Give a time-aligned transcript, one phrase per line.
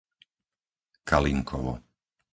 [1.09, 1.73] Kalinkovo